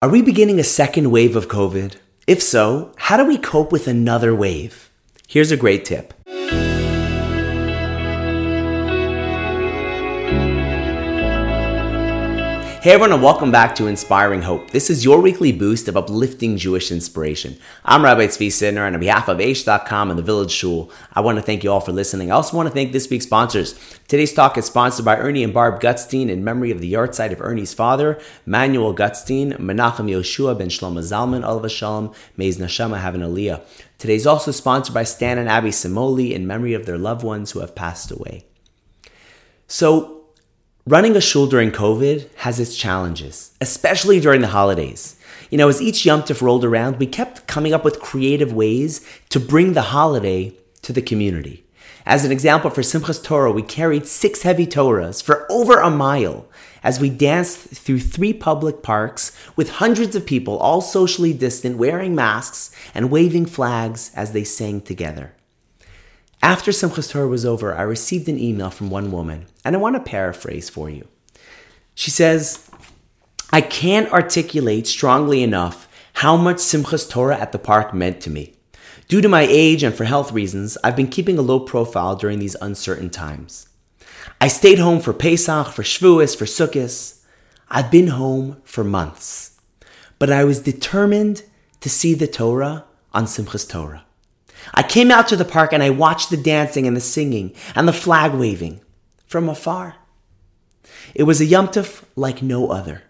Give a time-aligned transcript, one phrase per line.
[0.00, 1.96] Are we beginning a second wave of COVID?
[2.28, 4.90] If so, how do we cope with another wave?
[5.26, 6.14] Here's a great tip.
[12.80, 14.70] Hey everyone, and welcome back to Inspiring Hope.
[14.70, 17.58] This is your weekly boost of uplifting Jewish inspiration.
[17.84, 21.38] I'm Rabbi Tzvi Sytner, and on behalf of Aish.com and the Village Shul, I want
[21.38, 22.30] to thank you all for listening.
[22.30, 23.74] I also want to thank this week's sponsors.
[24.06, 27.40] Today's talk is sponsored by Ernie and Barb Gutstein in memory of the yahrzeit of
[27.40, 33.22] Ernie's father, Manuel Gutstein, Menachem Yoshua ben Shlomo Zalman, Olav Shalom, Meiz Nashama have an
[33.22, 33.60] aliyah.
[33.98, 37.58] Today's also sponsored by Stan and Abby Simoli in memory of their loved ones who
[37.58, 38.44] have passed away.
[39.66, 40.17] So,
[40.90, 45.16] Running a shul during COVID has its challenges, especially during the holidays.
[45.50, 49.38] You know, as each Yom rolled around, we kept coming up with creative ways to
[49.38, 51.62] bring the holiday to the community.
[52.06, 56.46] As an example, for Simchas Torah, we carried six heavy Torahs for over a mile
[56.82, 62.14] as we danced through three public parks with hundreds of people, all socially distant, wearing
[62.14, 65.34] masks and waving flags as they sang together.
[66.42, 69.96] After Simchas Torah was over, I received an email from one woman, and I want
[69.96, 71.08] to paraphrase for you.
[71.94, 72.70] She says,
[73.50, 78.54] I can't articulate strongly enough how much Simchas Torah at the park meant to me.
[79.08, 82.38] Due to my age and for health reasons, I've been keeping a low profile during
[82.38, 83.68] these uncertain times.
[84.40, 87.18] I stayed home for Pesach, for Shavuos, for Sukkot.
[87.68, 89.58] I've been home for months.
[90.18, 91.42] But I was determined
[91.80, 94.04] to see the Torah on Simchas Torah.
[94.74, 97.86] I came out to the park and I watched the dancing and the singing and
[97.86, 98.80] the flag waving
[99.26, 99.96] from afar.
[101.14, 101.70] It was a Yom
[102.16, 103.02] like no other.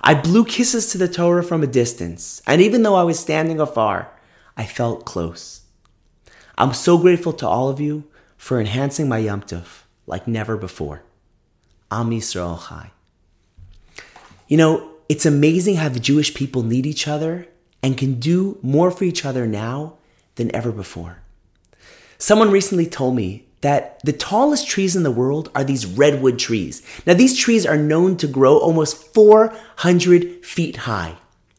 [0.00, 3.60] I blew kisses to the Torah from a distance, and even though I was standing
[3.60, 4.10] afar,
[4.56, 5.62] I felt close.
[6.56, 8.04] I'm so grateful to all of you
[8.36, 9.44] for enhancing my Yom
[10.06, 11.02] like never before.
[11.90, 12.92] Am Yisrael Chai.
[14.48, 17.46] You know, it's amazing how the Jewish people need each other
[17.82, 19.98] and can do more for each other now
[20.40, 21.18] than ever before.
[22.18, 26.82] Someone recently told me that the tallest trees in the world are these redwood trees.
[27.06, 31.16] Now, these trees are known to grow almost 400 feet high.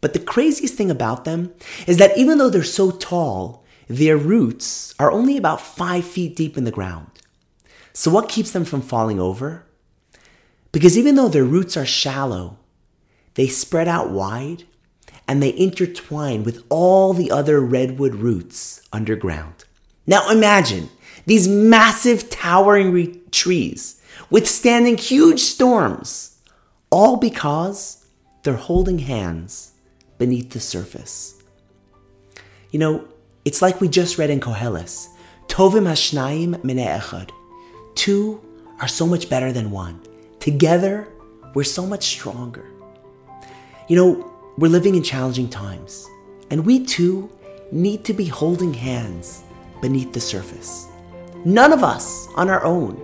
[0.00, 1.52] But the craziest thing about them
[1.86, 6.56] is that even though they're so tall, their roots are only about five feet deep
[6.56, 7.10] in the ground.
[7.92, 9.66] So, what keeps them from falling over?
[10.72, 12.56] Because even though their roots are shallow,
[13.34, 14.64] they spread out wide
[15.32, 19.64] and they intertwine with all the other redwood roots underground.
[20.06, 20.90] Now imagine
[21.24, 23.98] these massive towering re- trees
[24.28, 26.36] withstanding huge storms,
[26.90, 28.04] all because
[28.42, 29.72] they're holding hands
[30.18, 31.42] beneath the surface.
[32.70, 33.08] You know,
[33.46, 35.08] it's like we just read in Koheles,
[35.46, 37.30] Tovim Hashnayim Mine Echad.
[37.94, 38.38] Two
[38.82, 39.98] are so much better than one.
[40.40, 41.08] Together,
[41.54, 42.66] we're so much stronger.
[43.88, 46.06] You know, we're living in challenging times,
[46.50, 47.30] and we too
[47.70, 49.42] need to be holding hands
[49.80, 50.88] beneath the surface.
[51.46, 53.00] None of us on our own,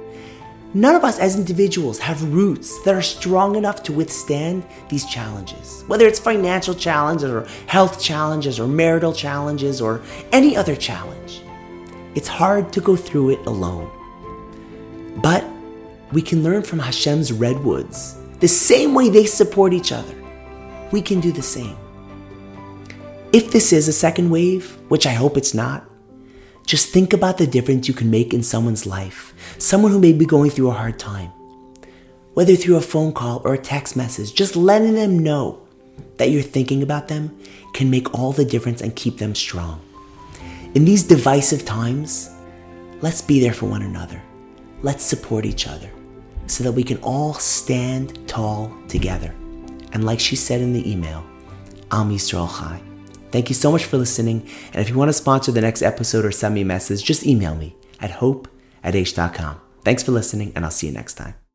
[0.74, 5.84] none of us as individuals have roots that are strong enough to withstand these challenges.
[5.86, 11.40] Whether it's financial challenges or health challenges or marital challenges or any other challenge,
[12.14, 13.90] it's hard to go through it alone.
[15.22, 15.46] But
[16.12, 20.17] we can learn from Hashem's redwoods the same way they support each other
[20.92, 21.76] we can do the same.
[23.32, 25.84] If this is a second wave, which I hope it's not,
[26.66, 30.26] just think about the difference you can make in someone's life, someone who may be
[30.26, 31.30] going through a hard time.
[32.34, 35.66] Whether through a phone call or a text message, just letting them know
[36.18, 37.38] that you're thinking about them
[37.72, 39.80] can make all the difference and keep them strong.
[40.74, 42.30] In these divisive times,
[43.00, 44.22] let's be there for one another.
[44.82, 45.90] Let's support each other
[46.46, 49.34] so that we can all stand tall together.
[49.92, 51.24] And like she said in the email,
[51.90, 52.80] Am Yisrael Chai.
[53.30, 54.48] Thank you so much for listening.
[54.72, 57.26] And if you want to sponsor the next episode or send me a message, just
[57.26, 58.48] email me at hope
[58.82, 59.60] at aish.com.
[59.84, 61.47] Thanks for listening, and I'll see you next time.